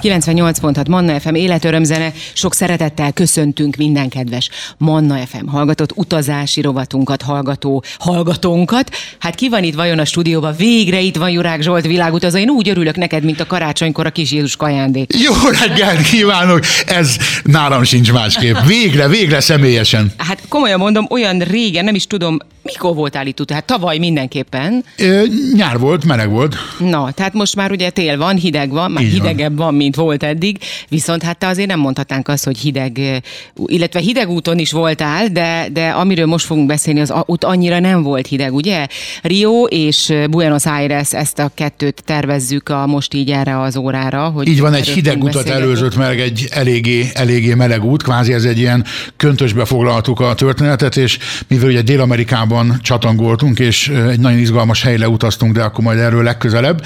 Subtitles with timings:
[0.00, 0.06] FM.
[0.08, 2.12] 98.6 Manna FM életörömzene.
[2.32, 8.90] Sok szeretettel köszöntünk minden kedves Manna FM hallgatott, utazási rovatunkat hallgató hallgatónkat.
[9.18, 10.54] Hát ki van itt vajon a stúdióban?
[10.56, 12.38] Végre itt van Jurák Zsolt világutazó.
[12.38, 15.12] Én úgy örülök neked, mint a karácsonykor a kis Jézus ajándék.
[15.18, 16.60] Jó reggelt kívánok!
[16.86, 18.56] Ez nálam sincs másképp.
[18.66, 20.12] Végre, végre személyesen.
[20.16, 23.56] Hát komolyan mondom, olyan régen, nem is tudom, mikor voltál itt után?
[23.56, 24.84] Hát tavaly mindenképpen.
[24.98, 25.22] Ö,
[25.54, 26.56] nyár volt, meleg volt.
[26.78, 29.26] Na, tehát most már ugye tél van, hideg van, már Így van.
[29.28, 33.22] hidegebb van, mint volt eddig, viszont hát te azért nem mondhatnánk azt, hogy hideg,
[33.66, 38.02] illetve hideg úton is voltál, de, de amiről most fogunk beszélni, az ott annyira nem
[38.02, 38.86] volt hideg, ugye?
[39.22, 44.28] Rio és Buenos Aires, ezt a kettőt tervezzük a most így erre az órára.
[44.28, 48.44] Hogy Így van, egy hideg utat előzött meg egy eléggé, eléggé meleg út, kvázi ez
[48.44, 48.84] egy ilyen
[49.16, 51.18] köntösbe foglaltuk a történetet, és
[51.48, 56.84] mivel ugye Dél-Amerikában csatangoltunk, és egy nagyon izgalmas helyre utaztunk, de akkor majd erről legközelebb.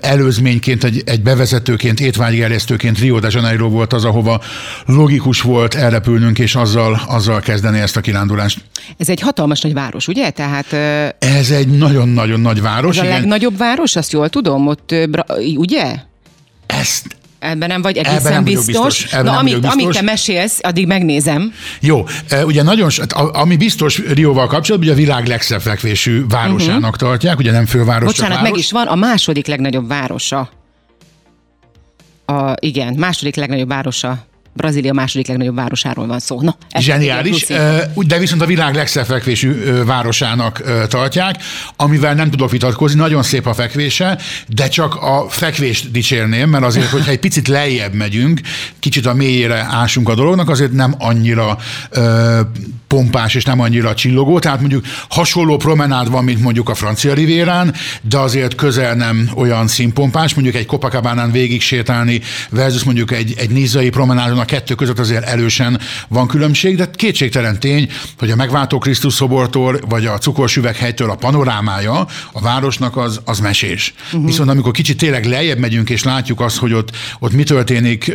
[0.00, 4.40] Előzményként, egy, egy bevezetőként, étvágygerjesztőként Rio de Janeiro volt az, ahova
[4.86, 8.60] logikus volt elrepülnünk, és azzal, azzal kezdeni ezt a kirándulást.
[8.98, 10.30] Ez egy hatalmas nagy város, ugye?
[10.30, 12.96] Tehát eh, Ez egy nagyon-nagyon nagy város.
[12.96, 13.18] ez a igen.
[13.20, 14.94] legnagyobb város, azt jól tudom, ott,
[15.56, 15.96] ugye?
[16.66, 18.64] Ezt Ebben nem vagy Ebben egészen nem biztos.
[18.66, 19.12] biztos.
[19.12, 19.96] Ebben Na, nem amit, vagyok amit biztos.
[20.04, 21.52] te mesélsz, addig megnézem.
[21.80, 22.06] Jó,
[22.44, 22.90] ugye nagyon,
[23.32, 26.96] ami biztos Rióval kapcsolatban, ugye a világ legszebb fekvésű városának uh-huh.
[26.96, 28.50] tartják, ugye nem főváros, csak Bocsánat, város.
[28.50, 30.50] meg is van a második legnagyobb városa.
[32.24, 34.24] A, igen, második legnagyobb városa.
[34.56, 36.40] Brazília második legnagyobb városáról van szó.
[36.40, 37.46] Na, Zseniális,
[37.94, 39.52] de viszont a világ legszebb fekvésű
[39.84, 41.36] városának tartják,
[41.76, 46.88] amivel nem tudok vitatkozni, nagyon szép a fekvése, de csak a fekvést dicsérném, mert azért,
[46.88, 48.40] hogyha egy picit lejjebb megyünk,
[48.78, 51.58] kicsit a mélyére ásunk a dolognak, azért nem annyira
[51.90, 52.40] ö,
[52.88, 57.74] pompás és nem annyira csillogó, tehát mondjuk hasonló promenád van, mint mondjuk a francia rivérán,
[58.02, 63.50] de azért közel nem olyan színpompás, mondjuk egy Copacabánán végig sétálni versus mondjuk egy, egy
[63.50, 68.78] nízai promenádon, a kettő között azért erősen van különbség, de kétségtelen tény, hogy a megváltó
[68.78, 73.94] Krisztus szobortól, vagy a cukorsüveghelytől a panorámája a városnak az, az mesés.
[74.06, 74.26] Uh-huh.
[74.26, 78.12] Viszont amikor kicsit tényleg lejjebb megyünk, és látjuk azt, hogy ott, ott mi történik,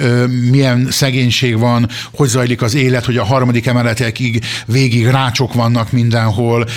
[0.49, 6.67] milyen szegénység van, hogy zajlik az élet, hogy a harmadik emeletekig végig rácsok vannak mindenhol,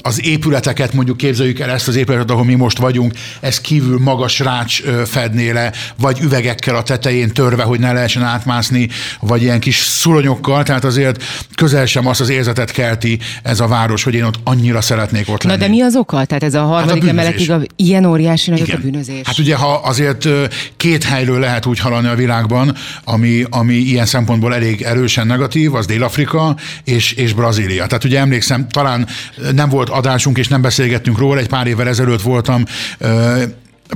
[0.00, 4.38] az épületeket mondjuk képzeljük el ezt az épületet, ahol mi most vagyunk, ez kívül magas
[4.38, 8.65] rács fedné le, vagy üvegekkel a tetején törve, hogy ne lehessen átmászni,
[9.20, 11.22] vagy ilyen kis szulonyokkal, tehát azért
[11.54, 15.42] közel sem azt az érzetet kelti ez a város, hogy én ott annyira szeretnék ott
[15.42, 15.60] Na lenni.
[15.60, 16.24] de mi az oka?
[16.24, 17.20] Tehát ez a harmadik bűnözés.
[17.20, 19.20] emeletig a, ilyen óriási nagy a bűnözés.
[19.24, 20.28] Hát ugye, ha azért
[20.76, 22.74] két helyről lehet úgy haladni a világban,
[23.04, 27.86] ami, ami ilyen szempontból elég erősen negatív, az Dél-Afrika és, és Brazília.
[27.86, 29.06] Tehát ugye emlékszem, talán
[29.52, 32.64] nem volt adásunk, és nem beszélgettünk róla, egy pár évvel ezelőtt voltam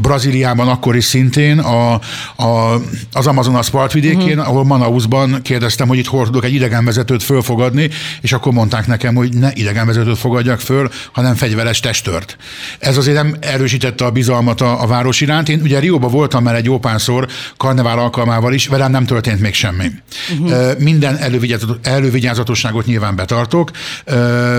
[0.00, 1.92] Brazíliában akkor is szintén a,
[2.36, 2.80] a,
[3.12, 4.48] az Amazonas partvidékén, uh-huh.
[4.48, 7.90] ahol Manausban kérdeztem, hogy itt hol tudok egy idegenvezetőt fölfogadni,
[8.20, 12.36] és akkor mondták nekem, hogy ne idegenvezetőt fogadjak föl, hanem fegyveres testört.
[12.78, 15.48] Ez azért nem erősítette a bizalmat a, a város iránt.
[15.48, 19.54] Én ugye Rióba voltam már egy jó párszor, karnevál alkalmával is, velem nem történt még
[19.54, 19.90] semmi.
[20.38, 20.78] Uh-huh.
[20.78, 23.70] Minden elővigyázat- elővigyázatosságot nyilván betartok,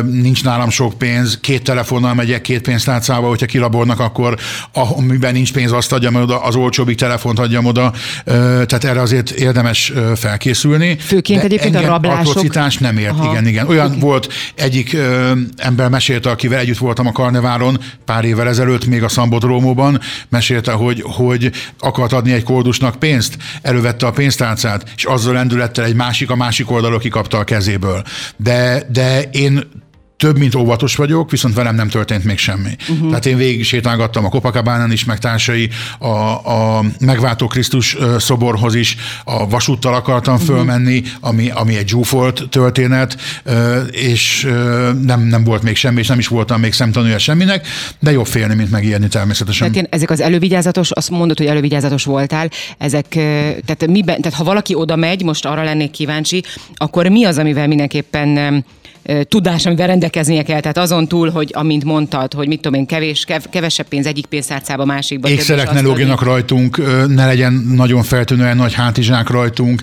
[0.05, 4.37] nincs nálam sok pénz, két telefonnal megyek, két pénztárcával, hogyha kilabornak, akkor
[5.21, 7.93] amiben nincs pénz, azt adjam oda, az olcsóbbik telefont adjam oda,
[8.25, 10.97] tehát erre azért érdemes felkészülni.
[10.99, 13.31] Főként De egyébként a rablások- Atrocitás nem ért, Aha.
[13.31, 13.67] igen, igen.
[13.67, 19.03] Olyan volt egyik ö, ember mesélte, akivel együtt voltam a karneválon pár évvel ezelőtt, még
[19.03, 19.99] a Szambodrómóban,
[20.29, 25.95] mesélte, hogy, hogy akart adni egy koldusnak pénzt, elővette a pénztárcát, és azzal lendülettel egy
[25.95, 28.03] másik a másik oldalról kikapta a kezéből.
[28.37, 29.63] De, de én
[30.21, 32.75] több, mint óvatos vagyok, viszont velem nem történt még semmi.
[32.89, 33.07] Uh-huh.
[33.07, 36.07] Tehát én végig sétálgattam a Copacabánán is, meg társai, a,
[36.77, 40.49] a megváltó Krisztus szoborhoz is, a vasúttal akartam uh-huh.
[40.49, 43.17] fölmenni, ami, ami egy zsúfolt történet,
[43.91, 44.47] és
[45.01, 47.67] nem, nem volt még semmi, és nem is voltam még szemtanúja semminek,
[47.99, 49.71] de jobb félni, mint megijedni természetesen.
[49.71, 54.43] Tehát én, ezek az elővigyázatos, azt mondod, hogy elővigyázatos voltál, ezek, tehát, miben, tehát ha
[54.43, 56.43] valaki oda megy, most arra lennék kíváncsi,
[56.75, 58.63] akkor mi az, amivel mindenképpen
[59.23, 60.59] tudás, amivel rendelkeznie kell.
[60.59, 64.25] Tehát azon túl, hogy amint mondtad, hogy mit tudom én, kevés, kev, kevesebb pénz egyik
[64.25, 65.29] pénztárcába, másikba.
[65.29, 66.77] Ékszerek ne lógjanak rajtunk,
[67.07, 69.81] ne legyen nagyon feltűnően nagy hátizsák rajtunk,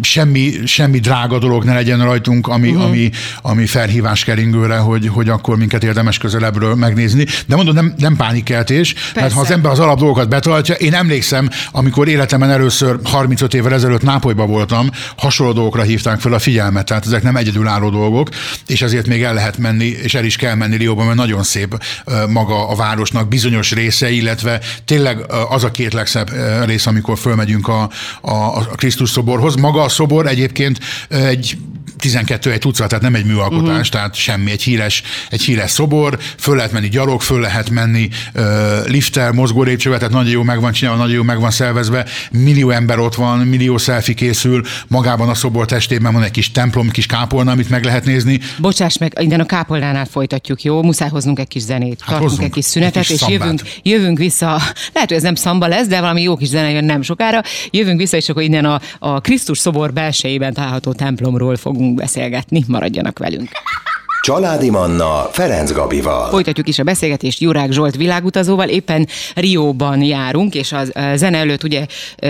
[0.00, 2.84] semmi, semmi drága dolog ne legyen rajtunk, ami, uh-huh.
[2.84, 3.10] ami,
[3.42, 7.26] ami felhívás keringőre, hogy, hogy akkor minket érdemes közelebbről megnézni.
[7.46, 11.48] De mondom, nem, nem pánikeltés, mert ha az ember az alap dolgokat betartja, én emlékszem,
[11.72, 17.06] amikor életemben először 35 évvel ezelőtt Nápolyba voltam, hasonló dolgokra hívták fel a figyelmet, tehát
[17.06, 18.28] ezek nem egyedülálló dolgok,
[18.66, 21.84] és ezért még el lehet menni, és el is kell menni Rióba, mert nagyon szép
[22.28, 26.30] maga a városnak bizonyos része, illetve tényleg az a két legszebb
[26.64, 29.54] rész, amikor fölmegyünk a, a, a Krisztus szoborhoz.
[29.54, 31.56] Maga a szobor egyébként egy
[31.98, 33.86] 12 egy tucat, tehát nem egy műalkotás, uh-huh.
[33.86, 38.42] tehát semmi, egy híres, egy híres szobor, föl lehet menni gyalog, föl lehet menni uh,
[38.86, 42.70] lifter, mozgó lépcsővel, tehát nagyon jó meg van csinálva, nagyon jó meg van szervezve, millió
[42.70, 47.06] ember ott van, millió selfie készül, magában a szobor testében van egy kis templom, kis
[47.06, 48.40] kápolna, amit meg lehet nézni.
[48.58, 50.82] Bocsáss meg, innen a kápolnánál folytatjuk, jó?
[50.82, 54.18] Muszáj hoznunk egy kis zenét, hát tartunk egy kis szünetet, egy kis és jövünk, jövünk
[54.18, 54.46] vissza,
[54.92, 57.98] lehet, hogy ez nem szamba lesz, de valami jó kis zene jön nem sokára, jövünk
[57.98, 63.48] vissza, és akkor innen a, a Krisztus szobor belsejében található templomról fogunk beszélgetni, maradjanak velünk.
[64.24, 66.28] Családi Manna Ferenc Gabival.
[66.28, 68.68] Folytatjuk is a beszélgetést Jurák Zsolt világutazóval.
[68.68, 70.82] Éppen Rióban járunk, és a
[71.14, 71.86] zene előtt ugye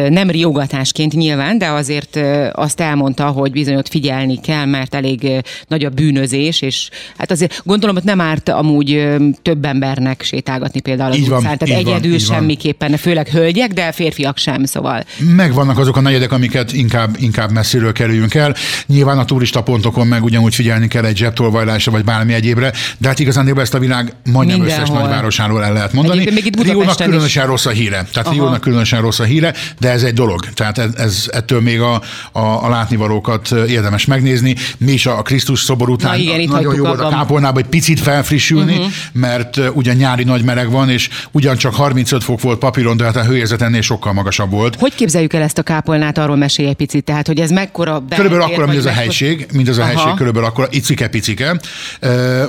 [0.08, 2.20] nem riogatásként nyilván, de azért
[2.52, 7.62] azt elmondta, hogy bizony ott figyelni kell, mert elég nagy a bűnözés, és hát azért
[7.64, 9.06] gondolom, hogy nem árt amúgy
[9.42, 11.58] több embernek sétálgatni például az így van, utcán.
[11.58, 15.04] Tehát így egyedül van, semmiképpen, főleg hölgyek, de férfiak sem, szóval.
[15.36, 18.54] Megvannak azok a negyedek, amiket inkább, inkább messziről kerüljünk el.
[18.86, 23.08] Nyilván a turista pontokon meg ugyanúgy figyelni kell egy zsebtolvajlás kutatásra, vagy bármi egyébre, de
[23.08, 24.84] hát igazán ezt a világ majdnem Mindenhol.
[24.84, 26.24] összes nagyvárosáról el lehet mondani.
[26.62, 27.48] Riónak különösen is.
[27.48, 28.06] rossz a híre.
[28.12, 30.44] Tehát Riónak különösen rossz a híre, de ez egy dolog.
[30.54, 32.02] Tehát ez, ez ettől még a,
[32.32, 34.54] a, a látnivalókat érdemes megnézni.
[34.78, 38.00] Mi is a Krisztus szobor után Na, igen, nagyon jó volt a kápolnában egy picit
[38.00, 38.92] felfrissülni, uh-huh.
[39.12, 43.24] mert ugyan nyári nagy meleg van, és ugyancsak 35 fok volt papíron, de hát a
[43.24, 44.76] hőérzet ennél sokkal magasabb volt.
[44.78, 48.44] Hogy képzeljük el ezt a kápolnát, arról mesélj egy picit, tehát hogy ez mekkora Körülbelül
[48.44, 51.56] akkora, mint ez a helység, mint ez a helység, körülbelül akkora, icike-picike.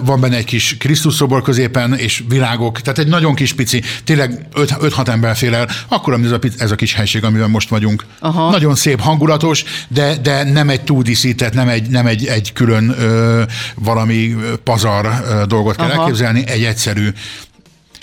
[0.04, 4.48] Van benne egy kis Krisztus szobor középen, és virágok, tehát egy nagyon kis pici, tényleg
[4.56, 8.06] 5-6 ember fél el, akkor ez a, ez a kis helység, amiben most vagyunk.
[8.20, 8.50] Aha.
[8.50, 13.44] Nagyon szép, hangulatos, de, de nem egy túldíszített, nem egy, nem egy, egy külön ö,
[13.76, 16.00] valami pazar ö, dolgot kell Aha.
[16.02, 17.10] elképzelni, egy egyszerű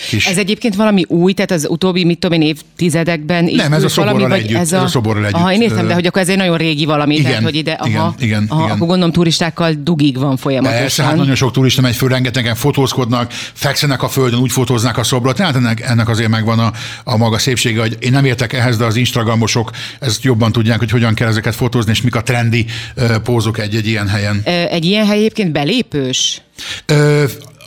[0.09, 0.25] Kis...
[0.25, 3.89] Ez egyébként valami új, tehát az utóbbi, mit tudom én, évtizedekben is Nem, ez a
[3.89, 4.57] szoborral valami, együtt.
[4.57, 5.35] Ez a, ez a szoborral együtt.
[5.35, 7.71] Aha, én értem, de hogy akkor ez egy nagyon régi valami, igen, tehát hogy ide,
[7.71, 8.75] aha, igen, igen, aha, igen.
[8.75, 10.81] akkor gondolom turistákkal dugig van folyamatosan.
[10.81, 15.03] Persze, hát nagyon sok turista megy föl, rengetegen fotózkodnak, fekszenek a földön, úgy fotóznak a
[15.03, 16.71] szobrot, tehát ennek, ennek azért megvan a,
[17.03, 20.91] a maga szépsége, hogy én nem értek ehhez, de az Instagramosok ezt jobban tudják, hogy
[20.91, 22.65] hogyan kell ezeket fotózni, és mik a trendi
[22.95, 24.41] uh, pózok egy-egy ilyen helyen.
[24.69, 26.41] Egy ilyen hely egyébként belépős?
[26.85, 27.23] Ö,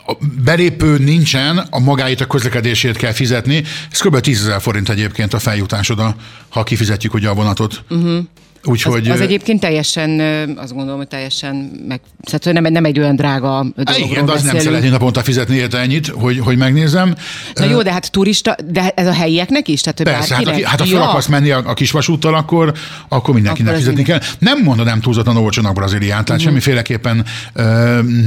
[0.07, 3.63] a belépő nincsen, a magáit a közlekedését kell fizetni.
[3.91, 4.19] Ez kb.
[4.19, 6.15] 10 ezer forint egyébként a feljutás oda,
[6.49, 7.83] ha kifizetjük ugye a vonatot.
[7.89, 8.23] Uh-huh.
[8.67, 10.19] Úgyhogy, az, az egyébként teljesen,
[10.57, 11.55] azt gondolom, hogy teljesen
[11.87, 14.09] meg, tehát nem, nem egy olyan drága dolog.
[14.09, 17.15] Igen, de az nem szeretné naponta fizetni érte ennyit, hogy, hogy megnézem.
[17.53, 19.81] Na jó, de hát turista, de ez a helyieknek is?
[19.81, 22.73] Tehát Persze, hát, a, hát ha fel akarsz menni a, a kisvasúttal, akkor,
[23.07, 24.19] akkor mindenkinek akkor fizetni kell.
[24.39, 26.43] Nem mondanám túlzottan olcsónak Brazíliát, tehát uh-huh.
[26.43, 27.25] semmiféleképpen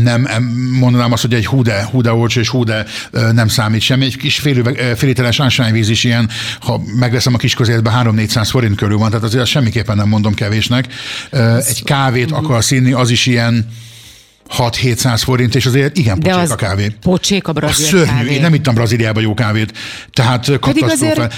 [0.03, 0.29] nem
[0.79, 2.85] mondanám azt, hogy egy húde, húde olcsó és húde
[3.33, 4.05] nem számít semmi.
[4.05, 4.43] Egy kis
[4.95, 6.29] féliteles ásványvíz is ilyen,
[6.61, 10.87] ha megveszem a kis 3-400 forint körül van, tehát azért semmiképpen nem mondom kevésnek.
[11.67, 13.67] Egy kávét akarsz inni, az is ilyen
[14.59, 16.93] 6-700 forint, és azért igen pocsék az a kávé.
[17.01, 18.35] Pocsék a brazil a szörnyű, kávé.
[18.35, 19.73] én nem ittam Brazíliában jó kávét.
[20.13, 21.29] Tehát katasztrófa.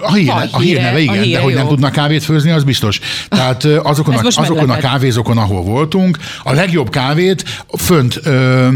[0.00, 1.58] A, hír, a, hírneve, igen, a híre de hogy jó.
[1.58, 3.00] nem tudnak kávét főzni, az biztos.
[3.28, 8.68] Tehát azokon, a, azokon a kávézókon, ahol voltunk, a legjobb kávét fönt ö,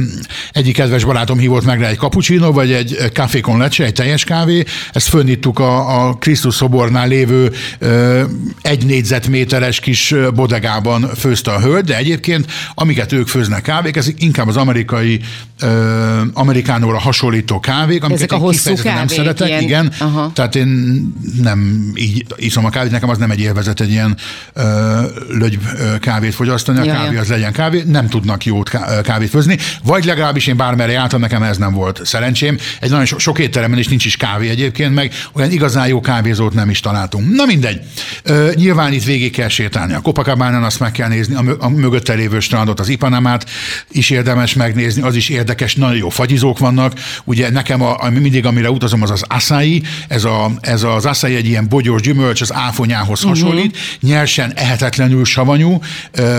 [0.52, 4.25] egyik kedves barátom hívott meg rá egy cappuccino, vagy egy café con leche, egy teljes
[4.25, 4.64] kávé.
[4.92, 8.23] Ezt fönnittuk a, a Krisztus szobornál lévő ö,
[8.62, 14.49] egy négyzetméteres kis bodegában főzte a hölgy, de egyébként amiket ők főznek kávék, ezek inkább
[14.49, 15.20] az amerikai
[15.61, 19.62] ö, amerikánóra hasonlító kávék, amiket ezek a hosszú kávék, nem szeretek, ilyen...
[19.62, 19.92] igen.
[19.99, 20.30] Aha.
[20.35, 20.68] Tehát én
[21.42, 24.16] nem így iszom a kávét, nekem az nem egy élvezet egy ilyen
[24.52, 24.62] ö,
[25.28, 25.58] lögy
[26.00, 28.70] kávét fogyasztani, a ja, kávé az legyen kávé, nem tudnak jót
[29.02, 32.58] kávét főzni, vagy legalábbis én bármerre jártam, nekem ez nem volt szerencsém.
[32.80, 36.54] Egy nagyon so, sok étteremben is nincs is kávé egyébként, meg olyan igazán jó kávézót
[36.54, 37.35] nem is találtunk.
[37.35, 37.80] Na mindegy.
[38.23, 39.92] Ö, nyilván itt végig kell sétálni.
[39.92, 43.47] A Copacabana azt meg kell nézni, a, a mögötte lévő strandot, az Ipanamát,
[43.90, 46.92] is érdemes megnézni, az is érdekes, nagyon jó fagyizók vannak.
[47.25, 51.34] Ugye nekem a, a, mindig, amire utazom, az az acai, ez, a, ez az acai
[51.34, 53.40] egy ilyen bogyós gyümölcs, az áfonyához uh-huh.
[53.40, 55.80] hasonlít, nyersen, ehetetlenül savanyú,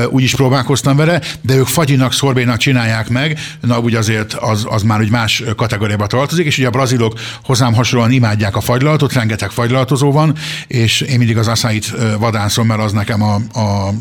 [0.10, 4.84] úgy is próbálkoztam vele, de ők fagyinak, szorbénak csinálják meg, na úgy azért az, az
[4.84, 9.50] már úgy más kategóriába tartozik, és ugye a brazilok hozzám hasonlóan imádják a fagylalatot, rengeteg
[9.50, 10.36] fagylalatozó van,
[10.68, 13.94] és én mindig az aszáit vadánszom, mert az nekem a, a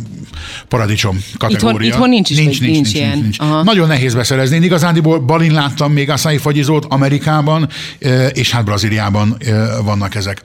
[0.68, 1.70] paradicsom kategória.
[1.70, 3.17] Itthon, itthon nincs is, nincs, nincs, nincs, nincs, ilyen.
[3.20, 3.38] Nincs.
[3.62, 4.56] Nagyon nehéz beszerezni.
[4.56, 7.68] Én igazándiból balin láttam még acai fagyizót Amerikában,
[8.32, 9.36] és hát Brazíliában
[9.84, 10.42] vannak ezek.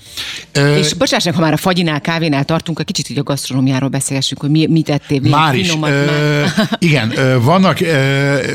[0.77, 4.49] És bocsássak, ha már a fagyinál, kávénál tartunk, egy kicsit így a gasztronómiáról beszélgessünk, hogy
[4.49, 5.67] mi, mit ettél, már is.
[5.67, 6.67] Finomat, már.
[6.79, 7.79] igen, vannak,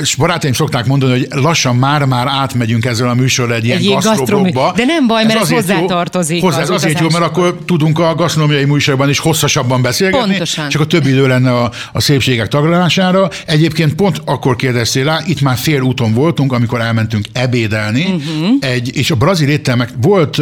[0.01, 4.73] és barátaim szokták mondani, hogy lassan már-már átmegyünk ezzel a műsorral egy, egy ilyen gasztrobokba.
[4.77, 6.41] De nem baj, mert ez, ez hozzátartozik.
[6.41, 10.29] Hozzá, ez azért jó, mert akkor tudunk a gasztronómiai műsorban is hosszasabban beszélgetni.
[10.29, 10.69] Pontosan.
[10.69, 13.31] Csak a többi idő lenne a, a szépségek taglalására.
[13.47, 18.49] Egyébként pont akkor kérdeztél rá, itt már fél úton voltunk, amikor elmentünk ebédelni, uh-huh.
[18.61, 20.41] egy, és a brazil éttermek, volt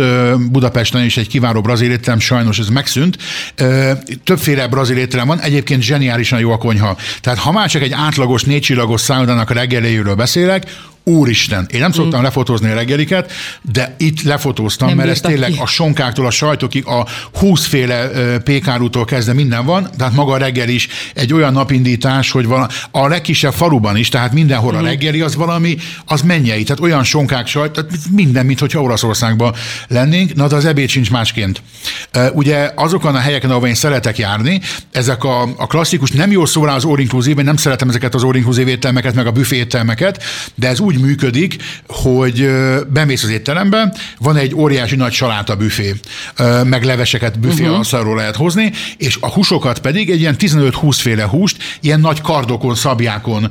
[0.50, 3.16] Budapesten is egy kiváló brazil étterem, sajnos ez megszűnt.
[4.24, 6.96] Többféle brazil étterem van, egyébként zseniálisan jó a konyha.
[7.20, 10.64] Tehát ha már csak egy átlagos négycsillagos szállodának a reggeléjéről beszélek,
[11.08, 12.22] Úristen, én nem szoktam mm.
[12.22, 13.32] lefotózni a reggeliket,
[13.62, 15.58] de itt lefotóztam, nem mert ez tényleg ki.
[15.60, 18.08] a sonkáktól a sajtokig, a húszféle
[18.38, 23.06] pékárútól kezdve minden van, tehát maga a reggel is egy olyan napindítás, hogy van a
[23.06, 24.76] legkisebb faluban is, tehát mindenhol mm.
[24.76, 29.54] a reggeli az valami, az mennyei, tehát olyan sonkák sajt, tehát minden, mint hogyha Olaszországban
[29.88, 31.62] lennénk, na de az ebéd sincs másként.
[32.32, 34.60] Ugye azokon a helyeken, ahol én szeretek járni,
[34.92, 38.22] ezek a, a klasszikus, nem jó szó rá az all inclusive, nem szeretem ezeket az
[38.22, 40.22] all inclusive éttermeket, meg a büfé éttermeket,
[40.54, 42.50] de ez úgy úgy működik, hogy
[42.88, 45.94] bemész az étterembe, van egy óriási nagy saláta büfé,
[46.64, 47.78] meg leveseket büfé uh-huh.
[47.78, 52.74] asztalról lehet hozni, és a húsokat pedig egy ilyen 15-20 féle húst ilyen nagy kardokon,
[52.74, 53.50] szabjákon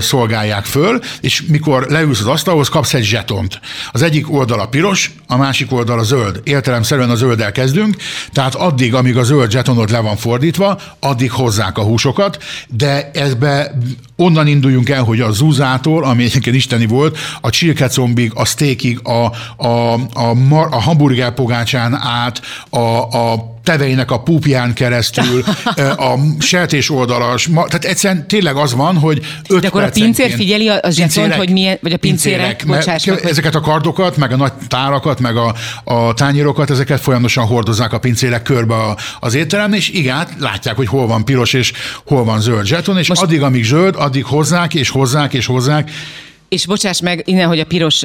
[0.00, 3.60] szolgálják föl, és mikor leülsz az asztalhoz, kapsz egy zsetont.
[3.92, 6.40] Az egyik oldala piros, a másik oldala zöld.
[6.44, 7.96] Értelemszerűen a zölddel kezdünk,
[8.32, 13.78] tehát addig, amíg a zöld zsetonod le van fordítva, addig hozzák a húsokat, de ezbe
[14.20, 19.32] onnan induljunk el, hogy a zúzától, ami egyébként isteni volt, a csirkecombig, a steakig, a,
[19.66, 22.78] a, a, mar, a hamburger pogácsán át, a,
[23.18, 25.44] a teveinek a púpján keresztül,
[26.10, 30.68] a sertés oldalas, tehát egyszerűen tényleg az van, hogy öt De akkor a pincér figyeli
[30.68, 34.52] a zsetont, hogy milyen, vagy a pincérek, bocsáss meg, Ezeket a kardokat, meg a nagy
[34.68, 39.88] tárakat, meg a, a tányérokat, ezeket folyamatosan hordozzák a pincérek körbe a, az étterem, és
[39.90, 41.72] igen, látják, hogy hol van piros és
[42.06, 43.22] hol van zöld zseton, és Most...
[43.22, 45.90] addig, amíg zöld, addig hozzák, és hozzák, és hozzák,
[46.48, 48.04] és bocsáss meg, innen, hogy a piros,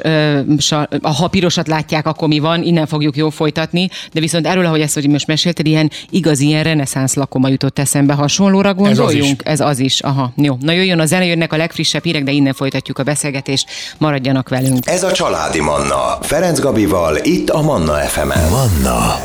[1.02, 4.94] ha pirosat látják, akkor mi van, innen fogjuk jó folytatni, de viszont erről, ahogy ezt,
[4.94, 8.14] hogy most mesélted, ilyen igazi ilyen reneszánsz lakoma jutott eszembe.
[8.14, 9.42] Hasonlóra gondoljunk?
[9.46, 9.60] Ez az is.
[9.60, 10.02] Ez az is.
[10.02, 10.58] Aha, jó.
[10.62, 13.68] Na jöjjön a zene, jönnek a legfrissebb hírek, de innen folytatjuk a beszélgetést.
[13.98, 14.88] Maradjanak velünk.
[14.88, 16.18] Ez a Családi Manna.
[16.22, 18.50] Ferenc Gabival, itt a Manna FM-en.
[18.50, 19.16] Manna.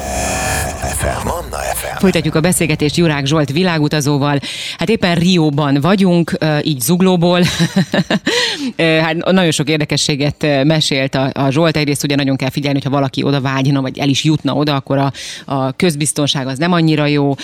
[0.98, 1.26] FM.
[1.26, 1.96] Manna FM.
[1.98, 4.40] Folytatjuk a beszélgetést Jurák Zsolt világutazóval.
[4.78, 7.40] Hát éppen Rióban vagyunk, így zuglóból.
[9.08, 11.76] hát nagyon sok érdekességet mesélt a, a Zsolt.
[11.76, 14.98] Egyrészt ugye nagyon kell figyelni, hogyha valaki oda vágyna, vagy el is jutna oda, akkor
[14.98, 15.12] a,
[15.44, 17.34] a közbiztonság az nem annyira jó,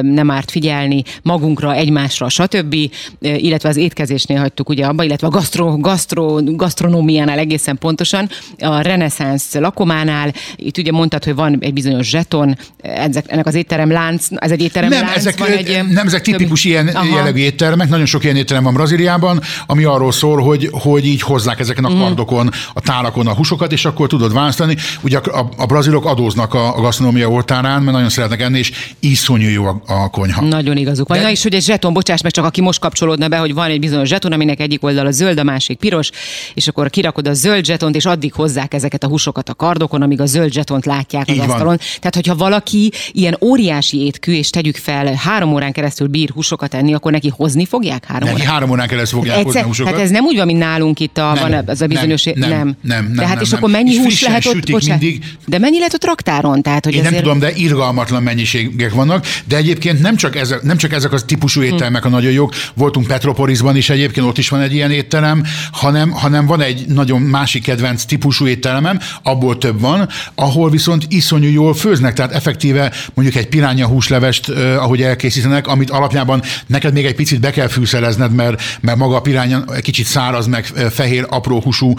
[0.00, 2.74] nem árt figyelni magunkra, egymásra, stb.
[3.20, 9.54] Illetve az étkezésnél hagytuk ugye abba, illetve a gasztro, gasztro, gasztronómiánál egészen pontosan, a reneszánsz
[9.54, 10.32] lakománál.
[10.56, 14.62] Itt ugye mondtad, hogy van egy bizonyos zseton, ezek, ennek az étterem lánc, ez egy
[14.62, 16.70] étterem nem, lánc, ezek, van egy, nem, ezek tipikus több...
[16.70, 17.16] ilyen Aha.
[17.16, 21.60] jellegű éttermek, nagyon sok ilyen étterem van Brazíliában, ami arról szól, hogy, hogy így hozzák
[21.60, 22.00] ezeken a mhm.
[22.00, 24.76] kardokon, a tálakon a húsokat, és akkor tudod választani.
[25.02, 28.72] Ugye a, a, a brazilok adóznak a, a gasztronómia oltárán, mert nagyon szeretnek enni, és
[29.00, 30.44] iszonyú jó a, a konyha.
[30.44, 31.18] Nagyon igazuk van.
[31.18, 31.24] De...
[31.24, 33.80] Na és hogy egy zseton, bocsáss meg csak, aki most kapcsolódna be, hogy van egy
[33.80, 36.10] bizonyos zseton, aminek egyik oldala zöld, a másik piros,
[36.54, 40.20] és akkor kirakod a zöld zsetont, és addig hozzák ezeket a húsokat a kardokon, amíg
[40.20, 41.78] a zöld zsetont látják az asztalon.
[41.98, 46.94] Tehát, hogyha valaki ilyen óriási étkű, és tegyük fel, három órán keresztül bír húsokat enni,
[46.94, 48.52] akkor neki hozni fogják három neki órán?
[48.52, 49.92] három órán keresztül fogják Egyszer, hozni húsokat.
[49.92, 52.24] Hát ez nem úgy van, mint nálunk itt a, nem, van az a bizonyos...
[52.24, 52.76] Nem, nem, nem.
[52.82, 53.58] nem, nem Tehát és nem.
[53.58, 54.70] akkor mennyi és hús lehet ott?
[54.70, 55.24] Bocsánat, mindig.
[55.46, 56.62] De mennyi lehet ott raktáron?
[56.62, 57.14] Tehát, hogy Én azért...
[57.14, 61.22] nem tudom, de irgalmatlan mennyiségek vannak, de egyébként nem csak ezek, nem csak ezek az
[61.26, 61.66] típusú hm.
[61.66, 66.10] éttermek a nagyon jók, voltunk Petropolisban is egyébként, ott is van egy ilyen étterem, hanem,
[66.10, 71.74] hanem van egy nagyon másik kedvenc típusú étteremem, abból több van, ahol viszont iszonyú jól
[71.74, 77.14] főznek, tehát effektíve mondjuk egy piránya húslevest, eh, ahogy elkészítenek, amit alapjában neked még egy
[77.14, 81.60] picit be kell fűszelezned, mert, mert maga a piránya egy kicsit száraz, meg fehér, apró
[81.60, 81.94] húsú,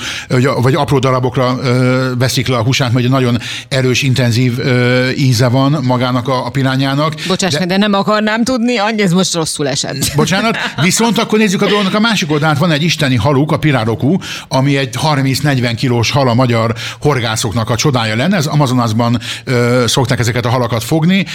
[0.62, 1.60] vagy, apró darabokra
[2.18, 4.60] veszik le a húsát, mert nagyon erős, intenzív
[5.18, 7.14] íze van magának a, a pirányának.
[7.28, 10.12] Bocsáss de, de nem akarnám tudni, annyi ez most rosszul esett.
[10.16, 12.58] Bocsánat, viszont akkor nézzük a dolognak a másik oldalát.
[12.58, 14.18] Van egy isteni haluk, a pirárokú,
[14.48, 18.36] ami egy 30-40 kilós hal a magyar horgászoknak a csodája lenne.
[18.36, 21.26] Ez Amazonasban ö, szokták ezeket a halakat fogni,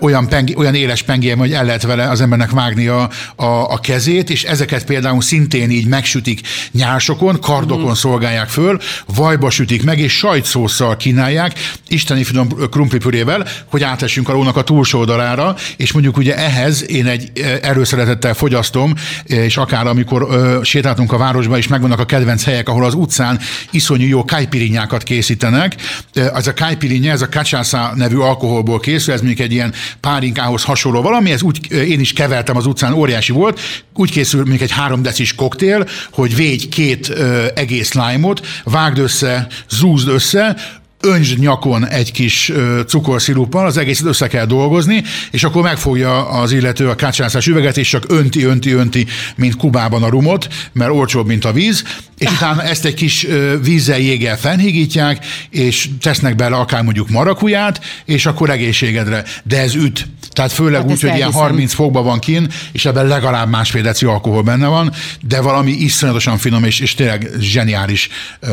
[0.00, 3.78] olyan, pengi, olyan éles pengéje, hogy el lehet vele az embernek vágni a, a, a
[3.78, 6.40] kezét, és ezeket például szintén így megsütik
[6.74, 7.92] nyársokon, kardokon mm.
[7.92, 8.78] szolgálják föl,
[9.14, 14.98] vajba sütik meg, és sajtszószal kínálják, isteni finom krumplipürével, hogy átessünk a lónak a túlsó
[14.98, 17.30] oldalára, és mondjuk ugye ehhez én egy
[17.62, 22.84] erőszeretettel fogyasztom, és akár amikor ö, sétáltunk a városba, és megvannak a kedvenc helyek, ahol
[22.84, 23.40] az utcán
[23.70, 25.74] iszonyú jó kájpirinyákat készítenek.
[26.12, 31.02] Ez a kájpirinye, ez a kacsásza nevű alkoholból készül, ez mondjuk egy ilyen párinkához hasonló
[31.02, 33.60] valami, ez úgy én is kevertem az utcán, óriási volt,
[33.94, 39.46] úgy készül mondjuk egy három decis koktél, hogy végy két ö, egész lájmot, vágd össze,
[39.68, 40.56] zúzd össze,
[41.04, 42.52] öntsd nyakon egy kis
[42.86, 47.88] cukorsziruppal, az egészet össze kell dolgozni, és akkor megfogja az illető a kácsászás üveget, és
[47.88, 49.06] csak önti, önti, önti,
[49.36, 51.84] mint Kubában a rumot, mert olcsóbb, mint a víz,
[52.18, 53.26] és utána ezt egy kis
[53.62, 59.24] vízzel, jéggel fennhigítják, és tesznek bele akár mondjuk marakuját, és akkor egészségedre.
[59.42, 60.06] De ez üt.
[60.30, 64.06] Tehát főleg hát úgy, hogy ilyen 30 fokban van kin, és ebben legalább másfél deci
[64.06, 68.08] alkohol benne van, de valami iszonyatosan finom, és, és tényleg zseniális
[68.42, 68.50] uh,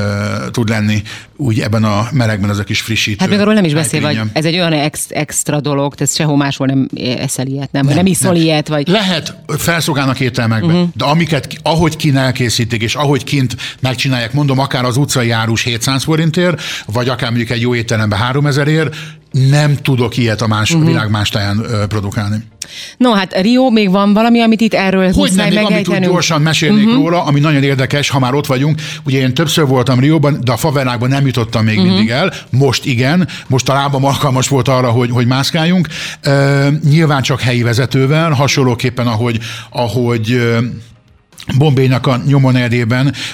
[0.52, 1.02] tud lenni
[1.42, 3.18] úgy ebben a melegben ez a kis frissítő.
[3.20, 6.38] Hát még arról nem is beszél, hogy ez egy olyan ex, extra dolog, tehát sehol
[6.38, 8.42] máshol nem eszel ilyet, nem, nem, nem iszol nem.
[8.42, 8.88] ilyet, vagy...
[8.88, 10.90] Lehet, felszolgálnak ételmekbe, uh-huh.
[10.94, 16.04] de amiket, ahogy kint elkészítik, és ahogy kint megcsinálják, mondom, akár az utcai árus 700
[16.04, 18.90] forintért, vagy akár mondjuk egy jó étterembe 3000 ér,
[19.32, 20.88] nem tudok ilyet a más, uh-huh.
[20.88, 22.36] világ más táján ö, produkálni.
[22.98, 26.42] No, hát Rio, még van valami, amit itt erről Hogy nem, még amit úgy gyorsan
[26.42, 27.02] mesélnék uh-huh.
[27.02, 28.82] róla, ami nagyon érdekes, ha már ott vagyunk.
[29.04, 31.94] Ugye én többször voltam Rióban, de a favelákban nem jutottam még uh-huh.
[31.94, 32.34] mindig el.
[32.50, 35.88] Most igen, most a lábam alkalmas volt arra, hogy, hogy mászkáljunk.
[36.26, 40.42] Uh, nyilván csak helyi vezetővel, hasonlóképpen, ahogy, ahogy
[41.58, 42.56] Bombénak a nyomon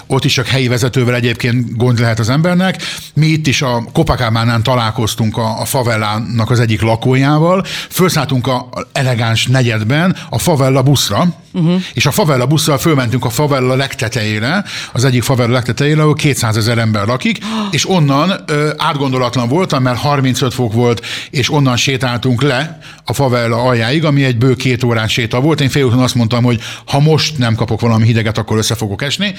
[0.07, 2.81] ott is csak helyi vezetővel egyébként gond lehet az embernek.
[3.13, 9.47] Mi itt is a Kopakámánán találkoztunk a, a favellának az egyik lakójával, felszálltunk a elegáns
[9.47, 11.25] negyedben a favella buszra,
[11.57, 11.81] uh-huh.
[11.93, 16.77] és a favella busszal fölmentünk a favella legtetejére, az egyik favella legtetejére, ahol 200 ezer
[16.77, 17.37] ember lakik,
[17.71, 23.61] és onnan ö, átgondolatlan voltam, mert 35 fok volt, és onnan sétáltunk le a favella
[23.63, 25.61] aljáig, ami egy bő két órás séta volt.
[25.61, 29.33] Én félúton azt mondtam, hogy ha most nem kapok valami hideget, akkor össze fogok esni,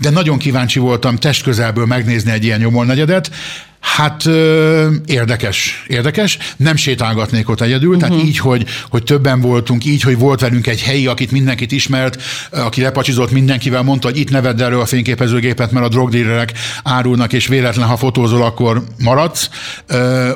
[0.00, 3.30] de nagyon kíváncsi voltam testközelből megnézni egy ilyen nyomolnegyedet,
[3.84, 6.38] Hát ö, érdekes, érdekes.
[6.56, 8.02] Nem sétálgatnék ott egyedül, uh-huh.
[8.02, 8.26] tehát mhm.
[8.26, 12.80] így, hogy, hogy többen voltunk, így, hogy volt velünk egy helyi, akit mindenkit ismert, aki
[12.80, 17.86] lepacsizott mindenkivel, mondta, hogy itt nevedd erről a fényképezőgépet, mert a drogdílerek árulnak, és véletlen,
[17.86, 19.48] ha fotózol, akkor maradsz.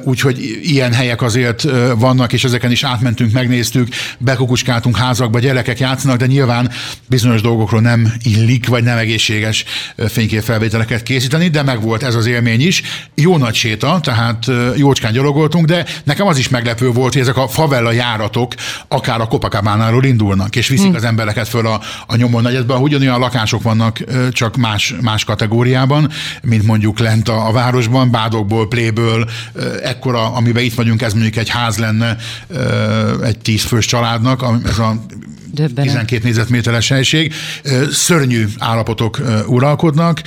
[0.03, 6.27] Úgyhogy ilyen helyek azért vannak, és ezeken is átmentünk, megnéztük, bekukucskáltunk házakba, gyerekek játszanak, de
[6.27, 6.71] nyilván
[7.07, 9.65] bizonyos dolgokról nem illik, vagy nem egészséges
[10.09, 12.83] fényképfelvételeket készíteni, de megvolt ez az élmény is.
[13.15, 14.47] Jó nagy séta, tehát
[14.77, 18.53] jócskán gyalogoltunk, de nekem az is meglepő volt, hogy ezek a favella járatok
[18.89, 20.95] akár a Copacabánáról indulnak, és viszik hmm.
[20.95, 26.11] az embereket föl a, a nyomon negyedbe, ugyanolyan lakások vannak, csak más, más kategóriában,
[26.43, 29.29] mint mondjuk lent a, a városban, bádokból, pléből,
[29.83, 32.17] ekkora, amiben itt vagyunk, ez mondjuk egy ház lenne
[33.25, 34.97] egy tízfős családnak, ez a
[35.53, 35.85] Döbbenet.
[35.85, 37.33] 12 négyzetméteres helység.
[37.91, 40.23] Szörnyű állapotok uralkodnak,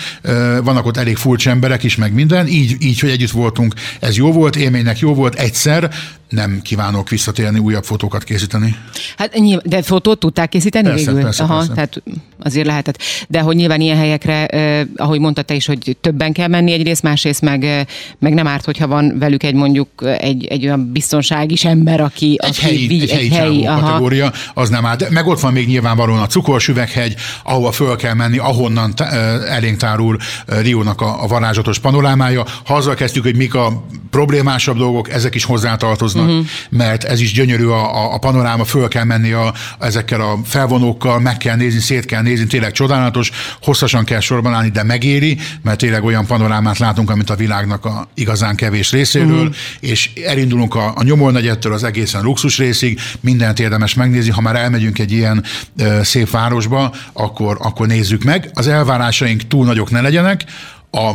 [0.63, 2.47] vannak ott elég furcsa emberek is, meg minden.
[2.47, 5.91] Így, így, hogy együtt voltunk, ez jó volt, élménynek jó volt egyszer,
[6.31, 8.75] nem kívánok visszatérni, újabb fotókat készíteni.
[9.17, 11.21] Hát nyilván, de fotót tudták készíteni persze, végül?
[11.21, 11.73] Persze, Aha, persze.
[11.73, 12.01] tehát
[12.39, 12.97] azért lehetett.
[13.27, 17.03] De hogy nyilván ilyen helyekre, eh, ahogy mondta te is, hogy többen kell menni egyrészt,
[17.03, 17.85] másrészt meg, eh,
[18.19, 19.89] meg nem árt, hogyha van velük egy mondjuk
[20.19, 22.37] egy, egy olyan biztonságis ember, aki...
[22.41, 24.87] Egy aki helyi, egy, egy helyi, helyi kategória, az nem.
[24.97, 29.01] De meg ott van még nyilvánvalóan a cukorsüveghegy, ahova föl kell menni, ahonnan t-
[29.47, 32.45] elénk tárul Riónak a, a varázsatos panorámája.
[32.65, 36.45] Ha azzal kezdtük, hogy mik a problémásabb dolgok, ezek is hozzátartoznak, uh-huh.
[36.69, 41.37] mert ez is gyönyörű a, a panoráma, föl kell menni a, ezekkel a felvonókkal, meg
[41.37, 43.31] kell nézni, szét kell nézni, tényleg csodálatos,
[43.61, 48.07] hosszasan kell sorban állni, de megéri, mert tényleg olyan panorámát látunk, amit a világnak a
[48.13, 49.55] igazán kevés részéről, uh-huh.
[49.79, 54.99] és elindulunk a, a nyomolnegyettől az egészen luxus részig, mindent érdemes megnézni, ha már elmegyünk
[54.99, 55.43] egy ilyen
[55.77, 58.49] ö, szép városba, akkor, akkor nézzük meg.
[58.53, 60.45] Az elvárásaink túl nagyok ne legyenek,
[60.91, 61.11] a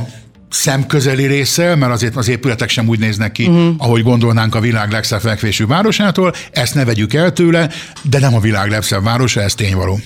[0.51, 3.75] szemközeli része, mert azért az épületek sem úgy néznek ki, uh-huh.
[3.79, 7.71] ahogy gondolnánk a világ legszebb fekvésű városától, ezt ne vegyük el tőle,
[8.03, 9.99] de nem a világ legszebb városa, ez tényvaló.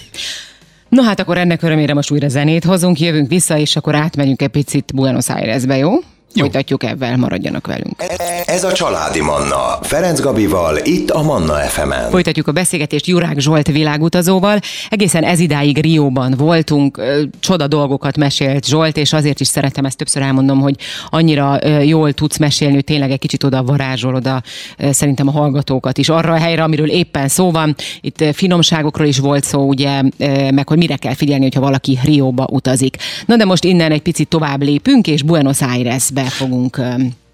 [0.88, 4.48] No hát akkor ennek örömére most újra zenét hozunk, jövünk vissza, és akkor átmegyünk egy
[4.48, 5.92] picit Buenos Airesbe, jó?
[6.34, 6.42] Jó.
[6.42, 8.04] Folytatjuk ebben, maradjanak velünk.
[8.46, 9.78] Ez a Családi Manna.
[9.82, 12.10] Ferenc Gabival, itt a Manna fm -en.
[12.10, 14.58] Folytatjuk a beszélgetést Jurák Zsolt világutazóval.
[14.88, 17.02] Egészen ez idáig Rióban voltunk,
[17.40, 20.74] csoda dolgokat mesélt Zsolt, és azért is szeretem ezt többször elmondom, hogy
[21.08, 24.42] annyira jól tudsz mesélni, hogy tényleg egy kicsit oda varázsolod a,
[24.90, 27.74] szerintem a hallgatókat is arra a helyre, amiről éppen szó van.
[28.00, 30.02] Itt finomságokról is volt szó, ugye,
[30.50, 32.96] meg hogy mire kell figyelni, hogyha valaki Rióba utazik.
[33.26, 36.76] Na de most innen egy picit tovább lépünk, és Buenos Airesbe be fogunk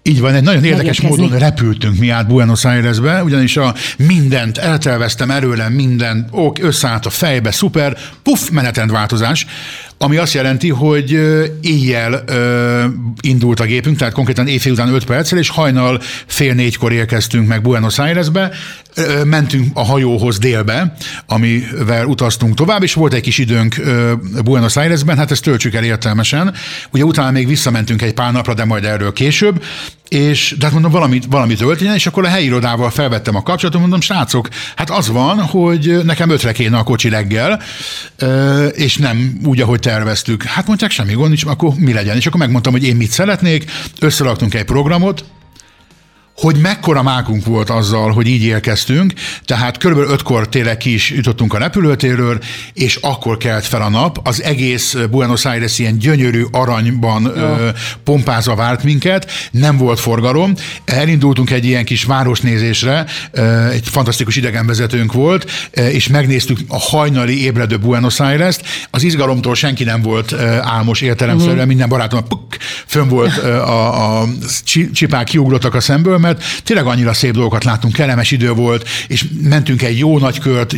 [0.07, 5.31] így van, egy nagyon érdekes módon repültünk mi át Buenos Airesbe, ugyanis a mindent elterveztem
[5.31, 9.45] erőlem, minden ok, összeállt a fejbe, szuper, puff, menetrendváltozás,
[9.99, 11.11] ami azt jelenti, hogy
[11.61, 12.83] éjjel ö,
[13.21, 17.61] indult a gépünk, tehát konkrétan éjfél után 5 perccel, és hajnal fél négykor érkeztünk meg
[17.61, 18.51] Buenos Airesbe,
[18.95, 24.75] ö, mentünk a hajóhoz délbe, amivel utaztunk tovább, és volt egy kis időnk ö, Buenos
[24.75, 26.53] Airesben, hát ezt töltsük el értelmesen.
[26.91, 29.63] Ugye utána még visszamentünk egy pár napra, de majd erről később,
[30.09, 33.81] és de hát mondom, valamit, valamit öltjen, és akkor a helyi irodával felvettem a kapcsolatot,
[33.81, 37.61] mondom, srácok, hát az van, hogy nekem ötre kéne a kocsi reggel,
[38.71, 40.43] és nem úgy, ahogy terveztük.
[40.43, 42.15] Hát mondták, semmi gond nincs, akkor mi legyen.
[42.15, 45.25] És akkor megmondtam, hogy én mit szeretnék, összeraktunk egy programot,
[46.41, 49.13] hogy mekkora mákunk volt azzal, hogy így érkeztünk,
[49.45, 52.39] tehát körülbelül ötkor tényleg ki is jutottunk a repülőtérről,
[52.73, 54.19] és akkor kelt fel a nap.
[54.23, 57.69] Az egész Buenos Aires ilyen gyönyörű aranyban ö,
[58.03, 60.53] pompázva várt minket, nem volt forgalom.
[60.85, 67.43] Elindultunk egy ilyen kis városnézésre, ö, egy fantasztikus idegenvezetőnk volt, ö, és megnéztük a hajnali
[67.43, 68.61] ébredő Buenos Aires-t.
[68.91, 71.67] Az izgalomtól senki nem volt ö, álmos értelemszerűen, uh-huh.
[71.67, 74.27] minden barátom puk, fönn volt ö, a, a
[74.93, 79.81] csipák kiugrottak a szemből, mert tényleg annyira szép dolgokat láttunk, kellemes idő volt, és mentünk
[79.81, 80.75] egy jó nagy kört,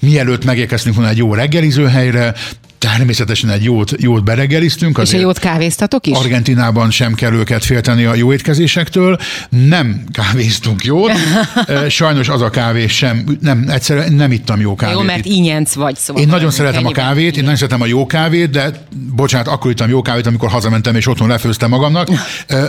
[0.00, 2.34] mielőtt megérkeztünk volna egy jó reggeliző helyre,
[2.80, 4.98] természetesen egy jót, jót bereggeliztünk.
[5.02, 6.16] És egy jót kávéztatok is?
[6.16, 9.18] Argentinában sem kell őket félteni a jó étkezésektől.
[9.48, 11.12] Nem kávéztunk jót.
[11.88, 14.94] Sajnos az a kávé sem, nem, egyszerűen nem ittam jó kávét.
[14.94, 15.96] Jó, mert ínyenc vagy.
[15.96, 18.70] Szóval én nagyon szeretem a kávét, én nagyon szeretem a jó kávét, de
[19.14, 22.08] bocsánat, akkor ittam jó kávét, amikor hazamentem és otthon lefőztem magamnak.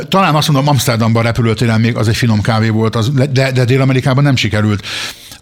[0.07, 4.23] Talán azt mondom, Amsterdamban repülőtéren még az egy finom kávé volt, az, de, de Dél-Amerikában
[4.23, 4.85] nem sikerült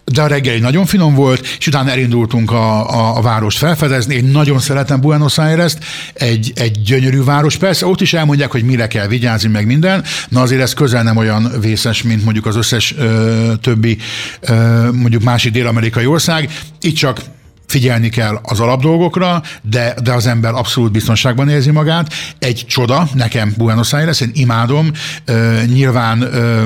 [0.04, 4.14] de a reggeli nagyon finom volt, és utána elindultunk a, a, a várost felfedezni.
[4.14, 7.56] Én nagyon szeretem Buenos Aires-t, egy, egy gyönyörű város.
[7.56, 11.16] Persze ott is elmondják, hogy mire kell vigyázni, meg minden, na azért ez közel nem
[11.16, 13.98] olyan vészes, mint mondjuk az összes ö, többi
[14.40, 14.54] ö,
[14.92, 16.50] mondjuk másik dél-amerikai ország.
[16.80, 17.20] Itt csak
[17.66, 22.12] figyelni kell az alapdolgokra, de, de az ember abszolút biztonságban érzi magát.
[22.38, 24.90] Egy csoda, nekem Buenos Aires, én imádom,
[25.24, 26.62] ö, nyilván ö,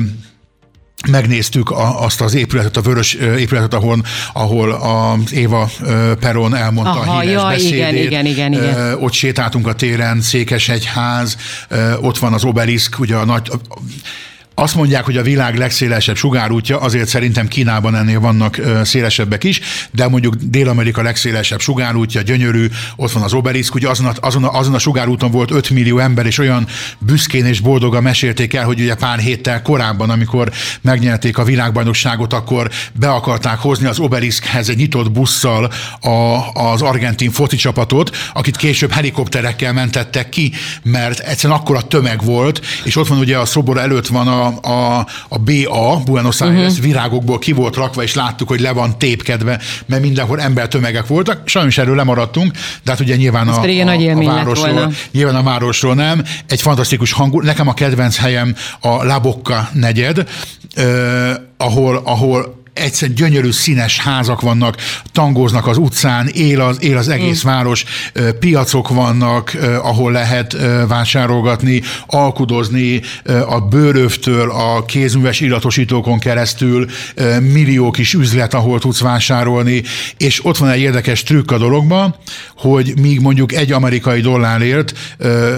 [1.10, 3.98] megnéztük a, azt az épületet, a vörös épületet, ahol,
[4.32, 5.70] ahol az Éva
[6.20, 7.78] Peron elmondta Aha, a híres jaj, beszédét.
[7.78, 8.94] Igen, igen, igen, igen.
[9.00, 11.36] Ott sétáltunk a téren, Székesegyház,
[12.00, 13.50] ott van az obeliszk, ugye a nagy
[14.54, 20.08] azt mondják, hogy a világ legszélesebb sugárútja, azért szerintem Kínában ennél vannak szélesebbek is, de
[20.08, 24.74] mondjuk Dél-Amerika legszélesebb sugárútja, gyönyörű, ott van az obeliszk, ugye azon a, azon, a, azon
[24.74, 26.66] a sugárúton volt 5 millió ember, és olyan
[26.98, 32.70] büszkén és boldogan mesélték el, hogy ugye pár héttel korábban, amikor megnyerték a világbajnokságot, akkor
[32.92, 38.92] be akarták hozni az obeliszkhez egy nyitott busszal a, az argentin foci csapatot, akit később
[38.92, 44.06] helikopterekkel mentettek ki, mert egyszerűen akkora tömeg volt, és ott van ugye a szobor előtt
[44.06, 46.84] van a a, a, BA, Buenos Aires uh-huh.
[46.84, 51.48] virágokból ki volt rakva, és láttuk, hogy le van tépkedve, mert mindenhol embertömegek voltak.
[51.48, 52.52] Sajnos erről lemaradtunk,
[52.84, 56.24] de hát ugye nyilván a, a, a, városról, nyilván a városról nem.
[56.48, 60.28] Egy fantasztikus hangú, nekem a kedvenc helyem a Labocca negyed,
[60.74, 64.76] eh, ahol, ahol egyszer gyönyörű színes házak vannak,
[65.12, 67.48] tangóznak az utcán, él az, él az egész mm.
[67.48, 67.84] város,
[68.38, 70.56] piacok vannak, ahol lehet
[70.88, 73.00] vásárolgatni, alkudozni
[73.48, 76.86] a bőrövtől, a kézműves illatosítókon keresztül,
[77.40, 79.82] millió kis üzlet, ahol tudsz vásárolni,
[80.16, 82.14] és ott van egy érdekes trükk a dologban,
[82.56, 84.92] hogy míg mondjuk egy amerikai dollárért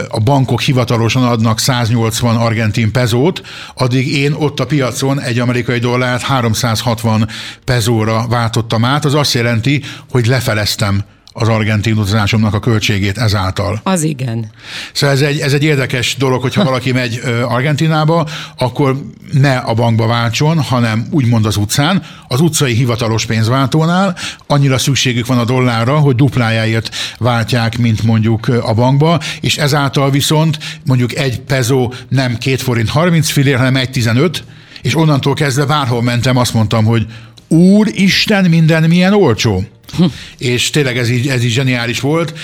[0.08, 3.42] a bankok hivatalosan adnak 180 argentin pezót,
[3.74, 7.28] addig én ott a piacon egy amerikai dollárt 360 60
[7.64, 11.04] pezóra váltottam át, az azt jelenti, hogy lefeleztem
[11.38, 13.80] az argentin utazásomnak a költségét ezáltal.
[13.82, 14.50] Az igen.
[14.92, 18.96] Szóval ez egy, ez egy érdekes dolog, hogyha valaki megy Argentinába, akkor
[19.32, 24.16] ne a bankba váltson, hanem úgymond az utcán, az utcai hivatalos pénzváltónál
[24.46, 30.58] annyira szükségük van a dollárra, hogy duplájáért váltják, mint mondjuk a bankba, és ezáltal viszont
[30.86, 34.44] mondjuk egy pezó nem két forint 30 fillér, hanem egy 15,
[34.86, 37.06] és onnantól kezdve bárhol mentem, azt mondtam, hogy
[37.48, 39.64] Úr Isten, minden milyen olcsó.
[40.38, 42.34] és tényleg ez így, ez így zseniális volt.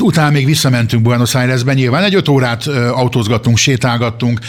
[0.00, 4.40] Utána még visszamentünk Buenos Airesben, nyilván egy öt órát autózgattunk, sétálgattunk,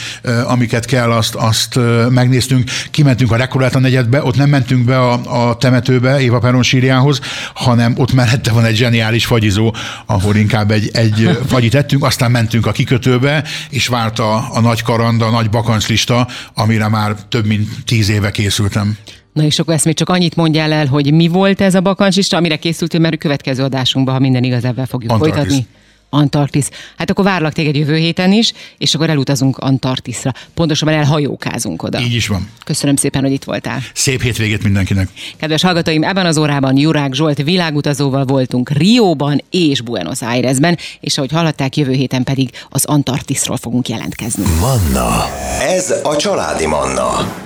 [0.45, 2.69] amiket kell, azt, azt megnéztünk.
[2.91, 7.19] Kimentünk a Recoleta negyedbe, ott nem mentünk be a, a temetőbe, Éva Peron sírjához,
[7.53, 12.65] hanem ott mellette van egy zseniális fagyizó, ahol inkább egy, egy fagyit ettünk, aztán mentünk
[12.65, 17.69] a kikötőbe, és várt a, a nagy karanda, a nagy bakancslista, amire már több mint
[17.85, 18.97] tíz éve készültem.
[19.35, 22.37] Na és akkor ezt még csak annyit mondjál el, hogy mi volt ez a bakancsista,
[22.37, 25.43] amire készültél, mert a következő adásunkban, ha minden igaz, ebben fogjuk Antarktisz.
[25.43, 25.67] folytatni.
[26.09, 26.69] Antarktisz.
[26.97, 30.31] Hát akkor várlak téged jövő héten is, és akkor elutazunk Antarktiszra.
[30.53, 31.99] Pontosabban elhajókázunk oda.
[31.99, 32.49] Így is van.
[32.65, 33.79] Köszönöm szépen, hogy itt voltál.
[33.93, 35.09] Szép hétvégét mindenkinek.
[35.37, 41.31] Kedves hallgatóim, ebben az órában Jurák Zsolt világutazóval voltunk Rióban és Buenos Airesben, és ahogy
[41.31, 44.43] hallották, jövő héten pedig az Antarktiszról fogunk jelentkezni.
[44.59, 45.25] Manna.
[45.61, 47.43] Ez a családi Manna.